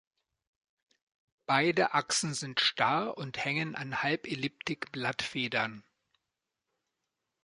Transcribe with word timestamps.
Beide 1.45 1.93
Achsen 1.93 2.33
sind 2.33 2.59
starr 2.59 3.19
und 3.19 3.45
hängen 3.45 3.75
an 3.75 4.01
Halbelliptik-Blattfedern. 4.01 5.83